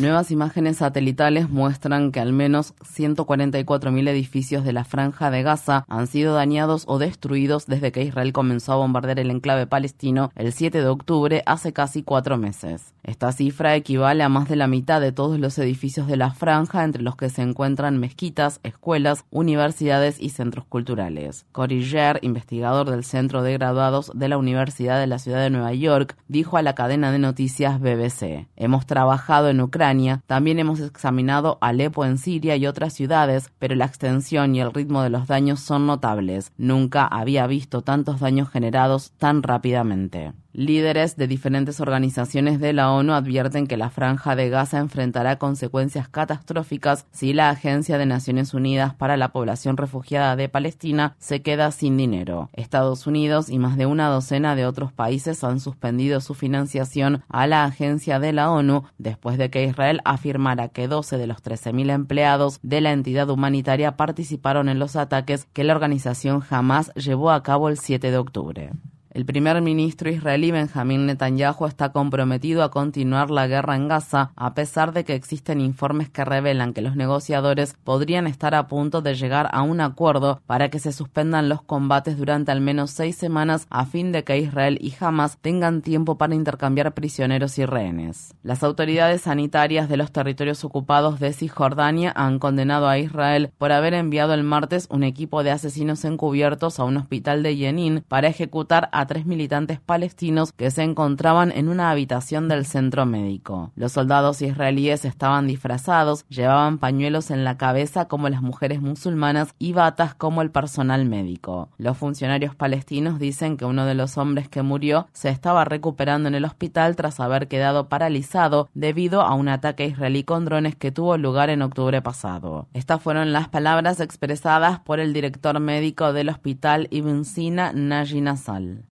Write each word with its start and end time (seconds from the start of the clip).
Nuevas 0.00 0.30
imágenes 0.30 0.78
satelitales 0.78 1.50
muestran 1.50 2.10
que 2.10 2.20
al 2.20 2.32
menos 2.32 2.74
144.000 2.78 4.08
edificios 4.08 4.64
de 4.64 4.72
la 4.72 4.84
franja 4.84 5.30
de 5.30 5.42
Gaza 5.42 5.84
han 5.88 6.06
sido 6.06 6.34
dañados 6.34 6.84
o 6.86 6.98
destruidos 6.98 7.66
desde 7.66 7.92
que 7.92 8.04
Israel 8.04 8.32
comenzó 8.32 8.72
a 8.72 8.76
bombardear 8.76 9.18
el 9.20 9.30
enclave 9.30 9.66
palestino 9.66 10.32
el 10.36 10.54
7 10.54 10.80
de 10.80 10.88
octubre 10.88 11.42
hace 11.44 11.74
casi 11.74 12.02
cuatro 12.02 12.38
meses. 12.38 12.94
Esta 13.02 13.32
cifra 13.32 13.76
equivale 13.76 14.22
a 14.22 14.30
más 14.30 14.48
de 14.48 14.56
la 14.56 14.68
mitad 14.68 15.02
de 15.02 15.12
todos 15.12 15.38
los 15.38 15.58
edificios 15.58 16.06
de 16.06 16.16
la 16.16 16.30
franja, 16.30 16.84
entre 16.84 17.02
los 17.02 17.16
que 17.16 17.28
se 17.28 17.42
encuentran 17.42 17.98
mezquitas, 17.98 18.60
escuelas, 18.62 19.24
universidades 19.30 20.20
y 20.20 20.30
centros 20.30 20.64
culturales. 20.66 21.44
Cory 21.52 21.84
Ger, 21.84 22.20
investigador 22.22 22.90
del 22.90 23.04
Centro 23.04 23.42
de 23.42 23.54
Graduados 23.54 24.12
de 24.14 24.28
la 24.28 24.38
Universidad 24.38 24.98
de 24.98 25.06
la 25.06 25.18
Ciudad 25.18 25.42
de 25.42 25.50
Nueva 25.50 25.74
York, 25.74 26.16
dijo 26.28 26.56
a 26.56 26.62
la 26.62 26.74
cadena 26.74 27.10
de 27.10 27.18
noticias 27.18 27.80
BBC: 27.80 28.46
Hemos 28.56 28.86
trabajado 28.86 29.48
en 29.48 29.60
Ucrania 29.60 29.89
también 30.26 30.58
hemos 30.60 30.78
examinado 30.80 31.58
Alepo 31.60 32.04
en 32.04 32.16
Siria 32.16 32.54
y 32.56 32.66
otras 32.66 32.94
ciudades, 32.94 33.50
pero 33.58 33.74
la 33.74 33.86
extensión 33.86 34.54
y 34.54 34.60
el 34.60 34.72
ritmo 34.72 35.02
de 35.02 35.10
los 35.10 35.26
daños 35.26 35.60
son 35.60 35.86
notables. 35.86 36.52
Nunca 36.56 37.06
había 37.06 37.46
visto 37.48 37.82
tantos 37.82 38.20
daños 38.20 38.50
generados 38.50 39.10
tan 39.18 39.42
rápidamente. 39.42 40.32
Líderes 40.52 41.16
de 41.16 41.28
diferentes 41.28 41.80
organizaciones 41.80 42.58
de 42.58 42.72
la 42.72 42.90
ONU 42.90 43.12
advierten 43.12 43.68
que 43.68 43.76
la 43.76 43.88
franja 43.88 44.34
de 44.34 44.48
Gaza 44.48 44.78
enfrentará 44.78 45.38
consecuencias 45.38 46.08
catastróficas 46.08 47.06
si 47.12 47.32
la 47.32 47.50
Agencia 47.50 47.98
de 47.98 48.06
Naciones 48.06 48.52
Unidas 48.52 48.92
para 48.94 49.16
la 49.16 49.28
Población 49.28 49.76
Refugiada 49.76 50.34
de 50.34 50.48
Palestina 50.48 51.14
se 51.18 51.42
queda 51.42 51.70
sin 51.70 51.96
dinero. 51.96 52.50
Estados 52.52 53.06
Unidos 53.06 53.48
y 53.48 53.60
más 53.60 53.76
de 53.76 53.86
una 53.86 54.08
docena 54.08 54.56
de 54.56 54.66
otros 54.66 54.92
países 54.92 55.44
han 55.44 55.60
suspendido 55.60 56.20
su 56.20 56.34
financiación 56.34 57.22
a 57.28 57.46
la 57.46 57.64
agencia 57.64 58.18
de 58.18 58.32
la 58.32 58.50
ONU 58.50 58.82
después 58.98 59.38
de 59.38 59.50
que 59.50 59.64
Israel 59.64 60.00
afirmara 60.04 60.68
que 60.68 60.88
12 60.88 61.16
de 61.16 61.28
los 61.28 61.44
13.000 61.44 61.92
empleados 61.92 62.58
de 62.62 62.80
la 62.80 62.90
entidad 62.90 63.30
humanitaria 63.30 63.96
participaron 63.96 64.68
en 64.68 64.80
los 64.80 64.96
ataques 64.96 65.46
que 65.52 65.62
la 65.62 65.74
organización 65.74 66.40
jamás 66.40 66.92
llevó 66.94 67.30
a 67.30 67.44
cabo 67.44 67.68
el 67.68 67.78
7 67.78 68.10
de 68.10 68.18
octubre. 68.18 68.72
El 69.12 69.26
primer 69.26 69.60
ministro 69.60 70.08
israelí 70.08 70.52
Benjamín 70.52 71.06
Netanyahu 71.06 71.66
está 71.66 71.90
comprometido 71.90 72.62
a 72.62 72.70
continuar 72.70 73.28
la 73.28 73.48
guerra 73.48 73.74
en 73.74 73.88
Gaza, 73.88 74.30
a 74.36 74.54
pesar 74.54 74.92
de 74.92 75.04
que 75.04 75.16
existen 75.16 75.60
informes 75.60 76.08
que 76.08 76.24
revelan 76.24 76.72
que 76.72 76.80
los 76.80 76.94
negociadores 76.94 77.74
podrían 77.82 78.28
estar 78.28 78.54
a 78.54 78.68
punto 78.68 79.02
de 79.02 79.16
llegar 79.16 79.48
a 79.50 79.62
un 79.62 79.80
acuerdo 79.80 80.40
para 80.46 80.68
que 80.68 80.78
se 80.78 80.92
suspendan 80.92 81.48
los 81.48 81.60
combates 81.60 82.18
durante 82.18 82.52
al 82.52 82.60
menos 82.60 82.92
seis 82.92 83.16
semanas 83.16 83.66
a 83.68 83.84
fin 83.84 84.12
de 84.12 84.22
que 84.22 84.38
Israel 84.38 84.78
y 84.80 84.94
Hamas 85.00 85.38
tengan 85.38 85.82
tiempo 85.82 86.16
para 86.16 86.36
intercambiar 86.36 86.94
prisioneros 86.94 87.58
y 87.58 87.66
rehenes. 87.66 88.36
Las 88.44 88.62
autoridades 88.62 89.22
sanitarias 89.22 89.88
de 89.88 89.96
los 89.96 90.12
territorios 90.12 90.64
ocupados 90.64 91.18
de 91.18 91.32
Cisjordania 91.32 92.12
han 92.14 92.38
condenado 92.38 92.88
a 92.88 92.98
Israel 92.98 93.50
por 93.58 93.72
haber 93.72 93.94
enviado 93.94 94.34
el 94.34 94.44
martes 94.44 94.86
un 94.88 95.02
equipo 95.02 95.42
de 95.42 95.50
asesinos 95.50 96.04
encubiertos 96.04 96.78
a 96.78 96.84
un 96.84 96.96
hospital 96.96 97.42
de 97.42 97.56
Jenin 97.56 98.04
para 98.06 98.28
ejecutar 98.28 98.88
a 98.92 98.99
tres 99.06 99.26
militantes 99.26 99.80
palestinos 99.80 100.52
que 100.52 100.70
se 100.70 100.82
encontraban 100.82 101.52
en 101.52 101.68
una 101.68 101.90
habitación 101.90 102.48
del 102.48 102.66
centro 102.66 103.06
médico. 103.06 103.72
Los 103.76 103.92
soldados 103.92 104.42
israelíes 104.42 105.04
estaban 105.04 105.46
disfrazados, 105.46 106.24
llevaban 106.28 106.78
pañuelos 106.78 107.30
en 107.30 107.44
la 107.44 107.56
cabeza 107.56 108.06
como 108.06 108.28
las 108.28 108.42
mujeres 108.42 108.80
musulmanas 108.80 109.54
y 109.58 109.72
batas 109.72 110.14
como 110.14 110.42
el 110.42 110.50
personal 110.50 111.06
médico. 111.06 111.70
Los 111.78 111.96
funcionarios 111.96 112.54
palestinos 112.54 113.18
dicen 113.18 113.56
que 113.56 113.64
uno 113.64 113.86
de 113.86 113.94
los 113.94 114.18
hombres 114.18 114.48
que 114.48 114.62
murió 114.62 115.08
se 115.12 115.28
estaba 115.28 115.64
recuperando 115.64 116.28
en 116.28 116.34
el 116.34 116.44
hospital 116.44 116.96
tras 116.96 117.20
haber 117.20 117.48
quedado 117.48 117.88
paralizado 117.88 118.68
debido 118.74 119.22
a 119.22 119.34
un 119.34 119.48
ataque 119.48 119.86
israelí 119.86 120.24
con 120.24 120.44
drones 120.44 120.76
que 120.76 120.92
tuvo 120.92 121.16
lugar 121.16 121.50
en 121.50 121.62
octubre 121.62 122.02
pasado. 122.02 122.68
Estas 122.74 123.02
fueron 123.02 123.32
las 123.32 123.48
palabras 123.48 124.00
expresadas 124.00 124.80
por 124.80 125.00
el 125.00 125.12
director 125.12 125.58
médico 125.60 126.12
del 126.12 126.28
hospital 126.28 126.88
Ibn 126.90 127.24
Sina, 127.24 127.72
Naji 127.72 128.20
Nasal. 128.20 128.89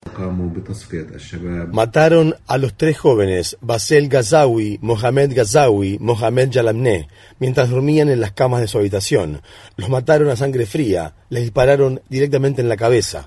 Mataron 1.73 2.35
a 2.47 2.59
los 2.59 2.77
tres 2.77 2.99
jóvenes, 2.99 3.59
Basel 3.61 4.09
Gazawi, 4.09 4.79
Mohamed 4.81 5.35
Gazawi, 5.35 5.99
Mohamed 6.01 6.51
Yalamne, 6.51 7.09
mientras 7.39 7.69
dormían 7.69 8.09
en 8.09 8.21
las 8.21 8.33
camas 8.33 8.61
de 8.61 8.69
su 8.69 8.79
habitación. 8.79 9.43
Los 9.77 9.89
mataron 9.91 10.29
a 10.31 10.37
sangre 10.37 10.67
fría, 10.67 11.15
les 11.29 11.43
dispararon 11.43 12.01
directamente 12.09 12.63
en 12.63 12.69
la 12.69 12.77
cabeza. 12.77 13.25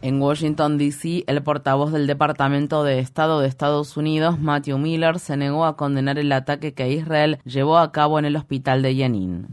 En 0.00 0.22
Washington, 0.22 0.78
D.C., 0.78 1.24
el 1.26 1.42
portavoz 1.42 1.92
del 1.92 2.06
Departamento 2.06 2.84
de 2.84 3.00
Estado 3.00 3.40
de 3.40 3.48
Estados 3.48 3.96
Unidos, 3.96 4.38
Matthew 4.38 4.78
Miller, 4.78 5.18
se 5.18 5.36
negó 5.36 5.64
a 5.64 5.76
condenar 5.76 6.20
el 6.20 6.30
ataque 6.30 6.72
que 6.72 6.88
Israel 6.88 7.38
llevó 7.44 7.78
a 7.78 7.90
cabo 7.90 8.20
en 8.20 8.24
el 8.24 8.36
hospital 8.36 8.80
de 8.82 8.94
Jenin. 8.94 9.48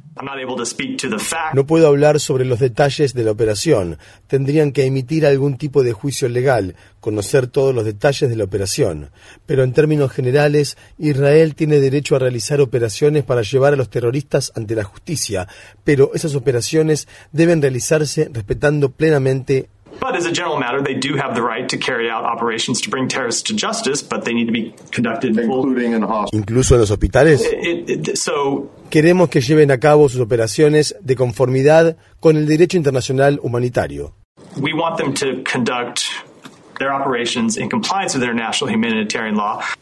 No 1.53 1.65
puedo 1.65 1.87
hablar 1.87 2.19
sobre 2.19 2.45
los 2.45 2.59
detalles 2.59 3.15
de 3.15 3.23
la 3.23 3.31
operación. 3.31 3.97
Tendrían 4.27 4.71
que 4.71 4.85
emitir 4.85 5.25
algún 5.25 5.57
tipo 5.57 5.81
de 5.81 5.93
juicio 5.93 6.29
legal, 6.29 6.75
conocer 6.99 7.47
todos 7.47 7.73
los 7.73 7.83
detalles 7.83 8.29
de 8.29 8.35
la 8.35 8.43
operación. 8.43 9.09
Pero 9.47 9.63
en 9.63 9.73
términos 9.73 10.11
generales, 10.11 10.77
Israel 10.99 11.55
tiene 11.55 11.79
derecho 11.79 12.15
a 12.15 12.19
realizar 12.19 12.61
operaciones 12.61 13.23
para 13.23 13.41
llevar 13.41 13.73
a 13.73 13.77
los 13.77 13.89
terroristas 13.89 14.51
ante 14.55 14.75
la 14.75 14.83
justicia, 14.83 15.47
pero 15.83 16.11
esas 16.13 16.35
operaciones 16.35 17.07
deben 17.31 17.61
realizarse 17.61 18.29
respetando 18.31 18.91
plenamente 18.91 19.69
But 19.99 20.15
as 20.15 20.25
a 20.25 20.31
general 20.31 20.57
matter, 20.57 20.81
they 20.81 20.93
do 20.93 21.15
have 21.15 21.35
the 21.35 21.41
right 21.41 21.67
to 21.69 21.77
carry 21.77 22.09
out 22.09 22.23
operations 22.23 22.81
to 22.81 22.89
bring 22.89 23.07
terrorists 23.07 23.43
to 23.43 23.55
justice, 23.55 24.01
but 24.01 24.25
they 24.25 24.33
need 24.33 24.45
to 24.45 24.53
be 24.53 24.73
conducted 24.91 25.37
including 25.37 25.93
in 25.93 26.03
incluso 26.33 26.75
en 26.75 26.81
los 26.81 26.91
hospitales. 26.91 27.41
It, 27.45 27.89
it, 27.89 28.17
so, 28.17 28.69
Queremos 28.89 29.29
que 29.29 29.41
lleven 29.41 29.71
a 29.71 29.79
cabo 29.79 30.09
sus 30.09 30.21
operaciones 30.21 30.95
de 31.01 31.15
conformidad 31.15 31.97
con 32.19 32.37
el 32.37 32.45
derecho 32.45 32.77
internacional 32.77 33.39
humanitario. 33.41 34.13
We 34.57 34.73
want 34.73 34.97
them 34.97 35.13
to 35.15 35.43
conduct 35.43 36.03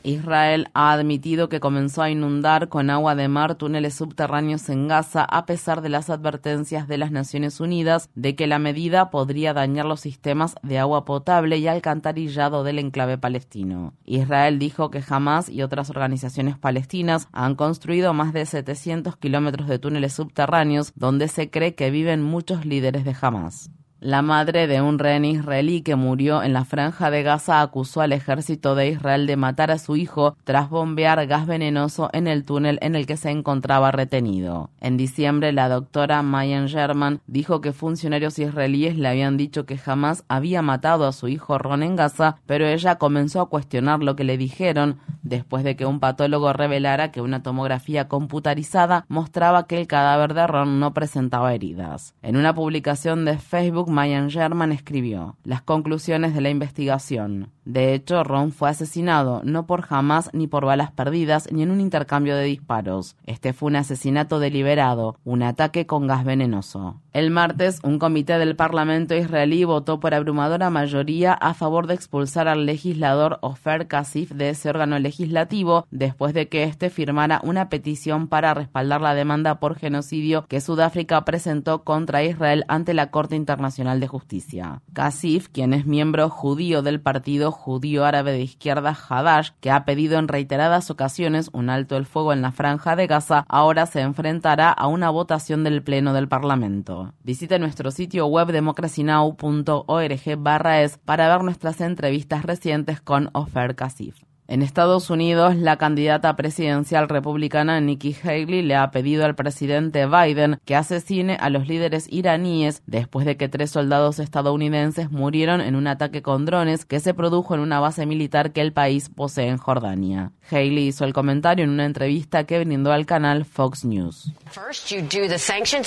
Israel 0.04 0.68
ha 0.74 0.92
admitido 0.92 1.50
que 1.50 1.60
comenzó 1.60 2.02
a 2.02 2.10
inundar 2.10 2.70
con 2.70 2.90
agua 2.90 3.16
de 3.16 3.28
mar 3.28 3.56
túneles 3.56 3.96
subterráneos 3.96 4.70
en 4.70 4.88
Gaza 4.88 5.24
a 5.24 5.46
pesar 5.46 5.82
de 5.82 5.90
las 5.90 6.10
advertencias 6.10 6.88
de 6.88 6.98
las 6.98 7.12
Naciones 7.12 7.60
Unidas 7.60 8.10
de 8.16 8.36
que 8.36 8.48
la 8.48 8.60
medida 8.60 9.10
podría 9.10 9.54
dañar 9.54 9.86
los 9.86 10.02
sistemas 10.02 10.56
de 10.64 10.80
agua 10.80 11.06
potable 11.06 11.58
y 11.58 11.68
alcantarillado 11.68 12.64
del 12.64 12.80
enclave 12.80 13.18
palestino. 13.18 13.94
Israel 14.06 14.60
dijo 14.60 14.92
que 14.92 15.04
Hamas 15.08 15.50
y 15.50 15.62
otras 15.62 15.90
organizaciones 15.90 16.58
palestinas 16.58 17.28
han 17.32 17.56
construido 17.56 18.14
más 18.14 18.34
de 18.34 18.46
700 18.46 19.18
kilómetros 19.18 19.68
de 19.68 19.80
túneles 19.80 20.14
subterráneos 20.14 20.94
donde 20.96 21.28
se 21.28 21.50
cree 21.50 21.76
que 21.76 21.92
viven 21.92 22.22
muchos 22.22 22.66
líderes 22.66 23.06
de 23.06 23.16
Hamas. 23.20 23.72
La 24.04 24.22
madre 24.22 24.68
de 24.68 24.82
un 24.82 25.00
rehén 25.00 25.24
israelí 25.24 25.82
que 25.82 25.96
murió 25.96 26.44
en 26.44 26.52
la 26.52 26.66
franja 26.66 27.10
de 27.10 27.24
Gaza 27.24 27.62
acusó 27.62 28.02
al 28.02 28.12
ejército 28.12 28.76
de 28.76 28.90
Israel 28.90 29.28
de 29.28 29.38
matar 29.38 29.72
a 29.72 29.78
su 29.78 29.96
hijo 29.96 30.36
tras 30.44 30.70
bombear 30.70 31.26
gas 31.26 31.48
venenoso 31.48 32.10
en 32.12 32.28
el 32.28 32.44
túnel 32.44 32.80
en 32.82 32.96
el 32.96 33.06
que 33.06 33.16
se 33.16 33.30
encontraba 33.30 33.92
retenido. 33.92 34.70
En 34.82 34.98
diciembre, 34.98 35.54
la 35.54 35.70
doctora 35.70 36.22
Mayan 36.22 36.68
German 36.68 37.22
dijo 37.28 37.62
que 37.62 37.72
funcionarios 37.72 38.40
israelíes 38.40 38.98
le 38.98 39.08
habían 39.08 39.38
dicho 39.38 39.66
que 39.66 39.78
jamás 39.78 40.26
había 40.28 40.62
matado 40.62 41.08
a 41.08 41.14
su 41.14 41.30
hijo 41.30 41.58
Ron 41.58 41.82
en 41.82 41.96
Gaza, 41.96 42.36
pero 42.46 42.68
ella 42.68 42.98
comenzó 42.98 43.40
a 43.40 43.48
cuestionar 43.48 44.04
lo 44.04 44.18
que 44.18 44.26
le 44.26 44.38
dijeron 44.38 44.98
después 45.22 45.64
de 45.64 45.78
que 45.78 45.86
un 45.86 46.02
patólogo 46.02 46.52
revelara 46.52 47.14
que 47.14 47.22
una 47.22 47.42
tomografía 47.42 48.10
computarizada 48.10 49.06
mostraba 49.08 49.66
que 49.66 49.80
el 49.80 49.88
cadáver 49.88 50.34
de 50.34 50.46
Ron 50.46 50.82
no 50.82 50.94
presentaba 50.94 51.54
heridas. 51.54 52.16
En 52.22 52.36
una 52.36 52.54
publicación 52.54 53.24
de 53.24 53.38
Facebook, 53.38 53.93
Mayan 53.94 54.30
German 54.30 54.74
escribió 54.74 55.38
las 55.46 55.62
conclusiones 55.62 56.34
de 56.34 56.42
la 56.42 56.50
investigación. 56.50 57.52
De 57.64 57.94
hecho, 57.94 58.24
Ron 58.24 58.52
fue 58.52 58.70
asesinado 58.70 59.42
no 59.46 59.66
por 59.66 59.84
jamás 59.84 60.30
ni 60.34 60.48
por 60.48 60.66
balas 60.66 60.92
perdidas 60.92 61.48
ni 61.52 61.64
en 61.64 61.72
un 61.72 61.80
intercambio 61.80 62.36
de 62.36 62.44
disparos. 62.44 63.16
Este 63.26 63.54
fue 63.54 63.68
un 63.68 63.78
asesinato 63.78 64.40
deliberado, 64.40 65.18
un 65.24 65.44
ataque 65.44 65.86
con 65.86 66.08
gas 66.08 66.26
venenoso. 66.26 67.03
El 67.14 67.30
martes, 67.30 67.80
un 67.84 68.00
comité 68.00 68.40
del 68.40 68.56
Parlamento 68.56 69.14
israelí 69.14 69.66
votó 69.66 70.00
por 70.00 70.16
abrumadora 70.16 70.72
mayoría 70.72 71.34
a 71.34 71.54
favor 71.54 71.86
de 71.86 71.94
expulsar 71.94 72.48
al 72.48 72.66
legislador 72.66 73.38
Ofer 73.42 73.88
Kasif 73.88 74.32
de 74.32 74.50
ese 74.50 74.68
órgano 74.72 74.98
legislativo 74.98 75.86
después 75.92 76.34
de 76.34 76.50
que 76.50 76.64
éste 76.64 76.90
firmara 76.90 77.40
una 77.44 77.70
petición 77.70 78.28
para 78.28 78.56
respaldar 78.56 79.02
la 79.02 79.14
demanda 79.14 79.60
por 79.60 79.76
genocidio 79.76 80.48
que 80.48 80.60
Sudáfrica 80.60 81.24
presentó 81.24 81.84
contra 81.84 82.24
Israel 82.24 82.66
ante 82.68 82.96
la 82.96 83.12
Corte 83.12 83.36
Internacional 83.36 84.00
de 84.00 84.08
Justicia. 84.08 84.82
Kasif, 84.94 85.50
quien 85.50 85.76
es 85.76 85.86
miembro 85.86 86.32
judío 86.32 86.82
del 86.82 87.00
partido 87.00 87.52
judío 87.52 88.06
árabe 88.06 88.32
de 88.32 88.42
izquierda 88.42 88.98
Hadash, 89.08 89.52
que 89.62 89.70
ha 89.70 89.86
pedido 89.86 90.18
en 90.18 90.28
reiteradas 90.28 90.90
ocasiones 90.90 91.52
un 91.54 91.70
alto 91.70 91.96
el 91.96 92.08
fuego 92.08 92.34
en 92.34 92.42
la 92.42 92.52
franja 92.52 92.96
de 92.96 93.06
Gaza, 93.06 93.46
ahora 93.50 93.86
se 93.86 94.02
enfrentará 94.02 94.72
a 94.72 94.88
una 94.88 95.12
votación 95.12 95.64
del 95.64 95.84
Pleno 95.84 96.14
del 96.14 96.28
Parlamento. 96.28 97.03
Visite 97.24 97.60
nuestro 97.60 97.92
sitio 97.92 98.28
web 98.28 98.52
democracynow.org 98.52 100.38
barra 100.38 100.82
es 100.82 100.98
para 100.98 101.28
ver 101.28 101.44
nuestras 101.44 101.82
entrevistas 101.82 102.44
recientes 102.44 103.02
con 103.02 103.30
Ofer 103.34 103.76
Kasif. 103.76 104.16
En 104.46 104.62
Estados 104.62 105.10
Unidos, 105.10 105.56
la 105.56 105.78
candidata 105.78 106.36
presidencial 106.36 107.08
republicana 107.08 107.80
Nikki 107.80 108.14
Haley 108.24 108.62
le 108.62 108.76
ha 108.76 108.92
pedido 108.92 109.24
al 109.24 109.36
presidente 109.36 110.06
Biden 110.06 110.60
que 110.66 110.76
asesine 110.76 111.38
a 111.40 111.50
los 111.50 111.68
líderes 111.68 112.08
iraníes 112.12 112.84
después 112.86 113.26
de 113.26 113.38
que 113.38 113.48
tres 113.48 113.72
soldados 113.72 114.20
estadounidenses 114.20 115.10
murieron 115.12 115.62
en 115.62 115.76
un 115.76 115.88
ataque 115.88 116.22
con 116.22 116.46
drones 116.46 116.84
que 116.84 117.00
se 117.00 117.14
produjo 117.14 117.56
en 117.56 117.62
una 117.62 117.80
base 117.80 118.06
militar 118.06 118.52
que 118.52 118.60
el 118.60 118.74
país 118.74 119.10
posee 119.10 119.48
en 119.48 119.58
Jordania. 119.58 120.34
Haley 120.52 120.88
hizo 120.88 121.06
el 121.06 121.14
comentario 121.14 121.64
en 121.64 121.72
una 121.72 121.86
entrevista 121.86 122.44
que 122.44 122.60
brindó 122.60 122.92
al 122.92 123.06
canal 123.06 123.46
Fox 123.46 123.86
News. 123.86 124.34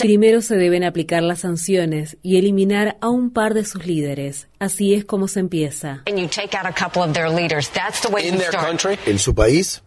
Primero 0.00 0.40
se 0.40 0.56
deben 0.56 0.82
aplicar 0.82 1.22
las 1.22 1.40
sanciones 1.40 2.16
y 2.22 2.38
eliminar 2.38 2.96
a 3.02 3.10
un 3.10 3.30
par 3.30 3.52
de 3.52 3.66
sus 3.66 3.86
líderes. 3.86 4.48
Así 4.58 4.94
es 4.94 5.04
como 5.04 5.28
se 5.28 5.40
empieza. 5.40 6.02
¿En 9.06 9.18
su 9.18 9.34
país? 9.34 9.82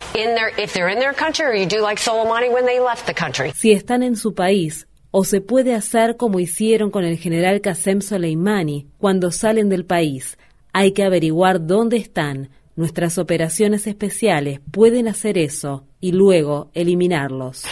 Si 3.56 3.72
están 3.72 4.04
en 4.04 4.16
su 4.16 4.34
país, 4.34 4.88
o 5.12 5.24
se 5.24 5.42
puede 5.42 5.74
hacer 5.74 6.18
como 6.18 6.40
hicieron 6.40 6.92
con 6.92 7.04
el 7.04 7.18
general 7.18 7.62
Qasem 7.62 8.02
Soleimani 8.02 8.88
cuando 8.98 9.32
salen 9.32 9.70
del 9.70 9.86
país. 9.86 10.38
Hay 10.72 10.92
que 10.92 11.04
averiguar 11.04 11.66
dónde 11.66 11.98
están. 11.98 12.50
Nuestras 12.76 13.18
operaciones 13.18 13.88
especiales 13.88 14.62
pueden 14.72 15.08
hacer 15.08 15.38
eso 15.38 15.86
y 16.02 16.14
luego 16.14 16.70
eliminarlos. 16.74 17.66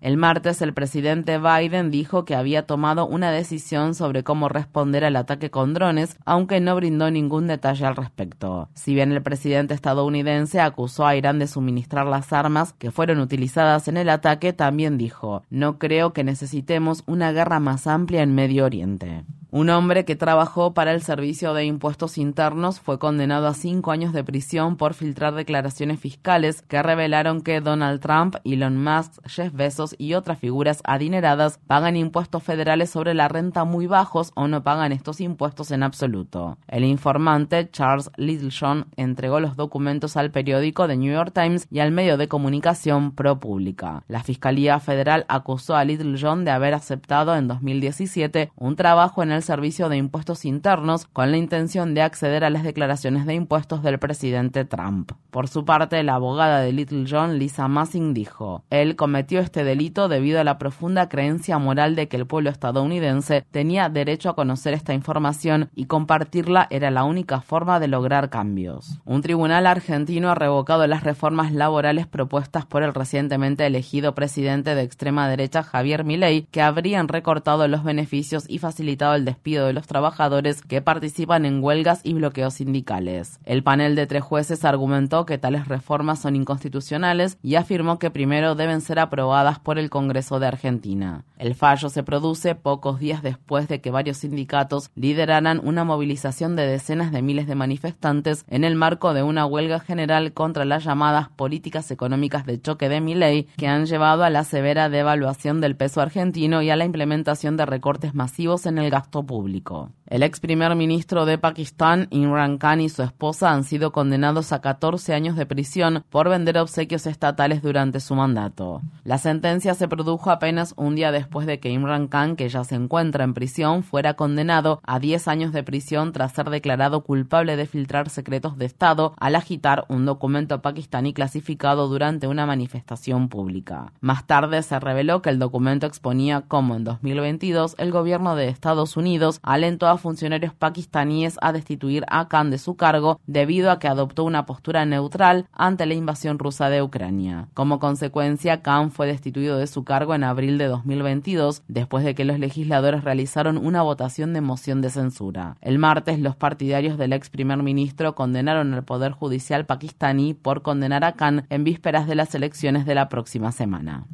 El 0.00 0.16
martes 0.16 0.62
el 0.62 0.72
presidente 0.72 1.38
Biden 1.38 1.90
dijo 1.90 2.24
que 2.24 2.34
había 2.34 2.66
tomado 2.66 3.06
una 3.06 3.30
decisión 3.30 3.94
sobre 3.94 4.24
cómo 4.24 4.48
responder 4.48 5.04
al 5.04 5.16
ataque 5.16 5.50
con 5.50 5.74
drones, 5.74 6.16
aunque 6.24 6.60
no 6.60 6.74
brindó 6.74 7.10
ningún 7.10 7.46
detalle 7.46 7.84
al 7.84 7.96
respecto. 7.96 8.70
Si 8.74 8.94
bien 8.94 9.12
el 9.12 9.22
presidente 9.22 9.74
estadounidense 9.74 10.60
acusó 10.60 11.06
a 11.06 11.16
Irán 11.16 11.38
de 11.38 11.46
suministrar 11.46 12.06
las 12.06 12.32
armas 12.32 12.72
que 12.72 12.90
fueron 12.90 13.20
utilizadas 13.20 13.88
en 13.88 13.98
el 13.98 14.08
ataque, 14.08 14.52
también 14.52 14.96
dijo, 14.96 15.42
no 15.50 15.78
creo 15.78 16.12
que 16.12 16.24
necesitemos 16.24 17.02
una 17.06 17.32
guerra 17.32 17.60
más 17.60 17.86
amplia 17.86 18.22
en 18.22 18.34
Medio 18.34 18.64
Oriente. 18.64 19.24
Un 19.52 19.68
hombre 19.68 20.04
que 20.04 20.14
trabajó 20.14 20.74
para 20.74 20.92
el 20.92 21.02
Servicio 21.02 21.54
de 21.54 21.64
Impuestos 21.64 22.18
Internos 22.18 22.78
fue 22.78 23.00
condenado 23.00 23.48
a 23.48 23.54
cinco 23.54 23.90
años 23.90 24.12
de 24.12 24.22
prisión 24.22 24.76
por 24.76 24.94
filtrar 24.94 25.34
declaraciones 25.34 25.98
fiscales 25.98 26.62
que 26.62 26.80
revelaron 26.80 27.40
que 27.40 27.60
Donald 27.60 28.00
Trump, 28.00 28.36
Elon 28.44 28.80
Musk, 28.80 29.20
Jeff 29.26 29.52
Bezos 29.52 29.96
y 29.98 30.14
otras 30.14 30.38
figuras 30.38 30.82
adineradas 30.84 31.58
pagan 31.66 31.96
impuestos 31.96 32.44
federales 32.44 32.90
sobre 32.90 33.12
la 33.12 33.26
renta 33.26 33.64
muy 33.64 33.88
bajos 33.88 34.30
o 34.36 34.46
no 34.46 34.62
pagan 34.62 34.92
estos 34.92 35.20
impuestos 35.20 35.72
en 35.72 35.82
absoluto. 35.82 36.56
El 36.68 36.84
informante 36.84 37.68
Charles 37.72 38.12
Littlejohn 38.18 38.86
entregó 38.94 39.40
los 39.40 39.56
documentos 39.56 40.16
al 40.16 40.30
periódico 40.30 40.86
The 40.86 40.96
New 40.96 41.12
York 41.12 41.32
Times 41.34 41.66
y 41.72 41.80
al 41.80 41.90
medio 41.90 42.16
de 42.18 42.28
comunicación 42.28 43.16
ProPublica. 43.16 44.04
La 44.06 44.22
Fiscalía 44.22 44.78
Federal 44.78 45.24
acusó 45.26 45.74
a 45.74 45.84
Littlejohn 45.84 46.44
de 46.44 46.52
haber 46.52 46.72
aceptado 46.74 47.34
en 47.34 47.48
2017 47.48 48.52
un 48.54 48.76
trabajo 48.76 49.24
en 49.24 49.32
el 49.32 49.39
Servicio 49.42 49.88
de 49.88 49.96
Impuestos 49.96 50.44
Internos 50.44 51.06
con 51.06 51.30
la 51.30 51.36
intención 51.36 51.94
de 51.94 52.02
acceder 52.02 52.44
a 52.44 52.50
las 52.50 52.62
declaraciones 52.62 53.26
de 53.26 53.34
impuestos 53.34 53.82
del 53.82 53.98
presidente 53.98 54.64
Trump. 54.64 55.12
Por 55.30 55.48
su 55.48 55.64
parte, 55.64 56.02
la 56.02 56.14
abogada 56.14 56.60
de 56.60 56.72
Little 56.72 57.04
John, 57.08 57.38
Lisa 57.38 57.68
Massing, 57.68 58.14
dijo, 58.14 58.64
él 58.70 58.96
cometió 58.96 59.40
este 59.40 59.64
delito 59.64 60.08
debido 60.08 60.40
a 60.40 60.44
la 60.44 60.58
profunda 60.58 61.08
creencia 61.08 61.58
moral 61.58 61.94
de 61.94 62.08
que 62.08 62.16
el 62.16 62.26
pueblo 62.26 62.50
estadounidense 62.50 63.44
tenía 63.50 63.88
derecho 63.88 64.30
a 64.30 64.34
conocer 64.34 64.74
esta 64.74 64.94
información 64.94 65.70
y 65.74 65.86
compartirla 65.86 66.66
era 66.70 66.90
la 66.90 67.04
única 67.04 67.40
forma 67.40 67.80
de 67.80 67.88
lograr 67.88 68.30
cambios. 68.30 69.00
Un 69.04 69.22
tribunal 69.22 69.66
argentino 69.66 70.30
ha 70.30 70.34
revocado 70.34 70.86
las 70.86 71.04
reformas 71.04 71.52
laborales 71.52 72.06
propuestas 72.06 72.66
por 72.66 72.82
el 72.82 72.94
recientemente 72.94 73.66
elegido 73.66 74.14
presidente 74.14 74.74
de 74.74 74.82
extrema 74.82 75.28
derecha 75.28 75.62
Javier 75.62 76.04
Milei, 76.04 76.46
que 76.50 76.62
habrían 76.62 77.08
recortado 77.08 77.68
los 77.68 77.84
beneficios 77.84 78.44
y 78.48 78.58
facilitado 78.58 79.14
el 79.14 79.24
despido 79.30 79.66
de 79.66 79.72
los 79.72 79.86
trabajadores 79.86 80.62
que 80.62 80.82
participan 80.82 81.44
en 81.44 81.62
huelgas 81.62 82.00
y 82.02 82.14
bloqueos 82.14 82.54
sindicales. 82.54 83.38
El 83.44 83.62
panel 83.62 83.94
de 83.94 84.06
tres 84.06 84.22
jueces 84.22 84.64
argumentó 84.64 85.24
que 85.24 85.38
tales 85.38 85.68
reformas 85.68 86.20
son 86.20 86.34
inconstitucionales 86.34 87.38
y 87.42 87.54
afirmó 87.54 87.98
que 87.98 88.10
primero 88.10 88.54
deben 88.54 88.80
ser 88.80 88.98
aprobadas 88.98 89.58
por 89.58 89.78
el 89.78 89.88
Congreso 89.88 90.40
de 90.40 90.48
Argentina. 90.48 91.24
El 91.38 91.54
fallo 91.54 91.88
se 91.88 92.02
produce 92.02 92.54
pocos 92.54 92.98
días 92.98 93.22
después 93.22 93.68
de 93.68 93.80
que 93.80 93.90
varios 93.90 94.18
sindicatos 94.18 94.90
lideraran 94.94 95.60
una 95.62 95.84
movilización 95.84 96.56
de 96.56 96.66
decenas 96.66 97.12
de 97.12 97.22
miles 97.22 97.46
de 97.46 97.54
manifestantes 97.54 98.44
en 98.48 98.64
el 98.64 98.74
marco 98.74 99.14
de 99.14 99.22
una 99.22 99.46
huelga 99.46 99.80
general 99.80 100.32
contra 100.32 100.64
las 100.64 100.84
llamadas 100.84 101.28
políticas 101.28 101.90
económicas 101.90 102.44
de 102.46 102.60
choque 102.60 102.88
de 102.88 103.00
Milei 103.00 103.44
que 103.56 103.68
han 103.68 103.86
llevado 103.86 104.24
a 104.24 104.30
la 104.30 104.44
severa 104.44 104.88
devaluación 104.88 105.60
del 105.60 105.76
peso 105.76 106.00
argentino 106.00 106.62
y 106.62 106.70
a 106.70 106.76
la 106.76 106.84
implementación 106.84 107.56
de 107.56 107.66
recortes 107.66 108.14
masivos 108.14 108.66
en 108.66 108.78
el 108.78 108.90
gasto 108.90 109.19
público. 109.24 109.90
El 110.06 110.24
ex 110.24 110.40
primer 110.40 110.74
ministro 110.74 111.24
de 111.24 111.38
Pakistán, 111.38 112.08
Imran 112.10 112.58
Khan, 112.58 112.80
y 112.80 112.88
su 112.88 113.04
esposa 113.04 113.52
han 113.52 113.62
sido 113.62 113.92
condenados 113.92 114.52
a 114.52 114.60
14 114.60 115.14
años 115.14 115.36
de 115.36 115.46
prisión 115.46 116.02
por 116.10 116.28
vender 116.28 116.58
obsequios 116.58 117.06
estatales 117.06 117.62
durante 117.62 118.00
su 118.00 118.16
mandato. 118.16 118.82
La 119.04 119.18
sentencia 119.18 119.74
se 119.74 119.86
produjo 119.86 120.32
apenas 120.32 120.74
un 120.76 120.96
día 120.96 121.12
después 121.12 121.46
de 121.46 121.60
que 121.60 121.70
Imran 121.70 122.08
Khan, 122.08 122.34
que 122.34 122.48
ya 122.48 122.64
se 122.64 122.74
encuentra 122.74 123.22
en 123.22 123.34
prisión, 123.34 123.84
fuera 123.84 124.14
condenado 124.14 124.80
a 124.84 124.98
10 124.98 125.28
años 125.28 125.52
de 125.52 125.62
prisión 125.62 126.12
tras 126.12 126.32
ser 126.32 126.50
declarado 126.50 127.02
culpable 127.02 127.54
de 127.56 127.66
filtrar 127.66 128.08
secretos 128.08 128.58
de 128.58 128.66
Estado 128.66 129.14
al 129.16 129.36
agitar 129.36 129.84
un 129.88 130.06
documento 130.06 130.60
pakistaní 130.60 131.12
clasificado 131.12 131.86
durante 131.86 132.26
una 132.26 132.46
manifestación 132.46 133.28
pública. 133.28 133.92
Más 134.00 134.26
tarde 134.26 134.62
se 134.62 134.80
reveló 134.80 135.22
que 135.22 135.30
el 135.30 135.38
documento 135.38 135.86
exponía 135.86 136.42
cómo 136.48 136.74
en 136.74 136.84
2022 136.84 137.76
el 137.78 137.92
gobierno 137.92 138.34
de 138.34 138.48
Estados 138.48 138.96
Unidos 138.96 139.09
alentó 139.42 139.88
a 139.88 139.98
funcionarios 139.98 140.54
pakistaníes 140.54 141.36
a 141.40 141.52
destituir 141.52 142.04
a 142.08 142.28
Khan 142.28 142.50
de 142.50 142.58
su 142.58 142.76
cargo 142.76 143.20
debido 143.26 143.70
a 143.70 143.78
que 143.78 143.88
adoptó 143.88 144.24
una 144.24 144.46
postura 144.46 144.84
neutral 144.84 145.46
ante 145.52 145.86
la 145.86 145.94
invasión 145.94 146.38
rusa 146.38 146.68
de 146.70 146.82
Ucrania. 146.82 147.48
Como 147.54 147.80
consecuencia, 147.80 148.62
Khan 148.62 148.90
fue 148.90 149.06
destituido 149.06 149.58
de 149.58 149.66
su 149.66 149.84
cargo 149.84 150.14
en 150.14 150.24
abril 150.24 150.58
de 150.58 150.66
2022 150.66 151.62
después 151.68 152.04
de 152.04 152.14
que 152.14 152.24
los 152.24 152.38
legisladores 152.38 153.04
realizaron 153.04 153.56
una 153.56 153.82
votación 153.82 154.32
de 154.32 154.40
moción 154.40 154.80
de 154.80 154.90
censura. 154.90 155.56
El 155.60 155.78
martes, 155.78 156.20
los 156.20 156.36
partidarios 156.36 156.98
del 156.98 157.12
ex 157.12 157.30
primer 157.30 157.62
ministro 157.62 158.14
condenaron 158.14 158.74
al 158.74 158.84
Poder 158.84 159.12
Judicial 159.12 159.66
pakistaní 159.66 160.34
por 160.34 160.62
condenar 160.62 161.04
a 161.04 161.12
Khan 161.12 161.46
en 161.50 161.64
vísperas 161.64 162.06
de 162.06 162.14
las 162.14 162.34
elecciones 162.34 162.86
de 162.86 162.94
la 162.94 163.08
próxima 163.08 163.52
semana. 163.52 164.06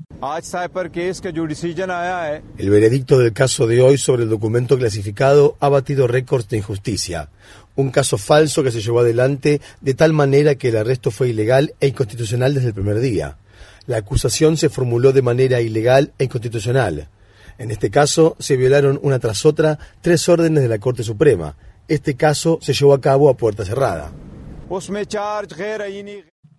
El 2.58 2.70
veredicto 2.70 3.18
del 3.18 3.32
caso 3.32 3.66
de 3.66 3.82
hoy 3.82 3.98
sobre 3.98 4.22
el 4.22 4.30
documento 4.30 4.78
clasificado 4.86 5.56
ha 5.58 5.68
batido 5.68 6.06
récords 6.06 6.48
de 6.48 6.58
injusticia. 6.58 7.28
Un 7.74 7.90
caso 7.90 8.18
falso 8.18 8.62
que 8.62 8.70
se 8.70 8.80
llevó 8.80 9.00
adelante 9.00 9.60
de 9.80 9.94
tal 9.94 10.12
manera 10.12 10.54
que 10.54 10.68
el 10.68 10.76
arresto 10.76 11.10
fue 11.10 11.30
ilegal 11.30 11.74
e 11.80 11.88
inconstitucional 11.88 12.54
desde 12.54 12.68
el 12.68 12.74
primer 12.74 13.00
día. 13.00 13.36
La 13.86 13.96
acusación 13.96 14.56
se 14.56 14.68
formuló 14.68 15.12
de 15.12 15.22
manera 15.22 15.60
ilegal 15.60 16.12
e 16.18 16.24
inconstitucional. 16.24 17.08
En 17.58 17.72
este 17.72 17.90
caso 17.90 18.36
se 18.38 18.56
violaron 18.56 19.00
una 19.02 19.18
tras 19.18 19.44
otra 19.44 19.78
tres 20.02 20.28
órdenes 20.28 20.62
de 20.62 20.68
la 20.68 20.78
Corte 20.78 21.02
Suprema, 21.02 21.56
Este 21.88 22.16
caso 22.16 22.58
se 22.60 22.72
llevó 22.72 22.94
a 22.94 23.00
cabo 23.00 23.28
a 23.28 23.36
puerta 23.36 23.64
cerrada. 23.64 24.12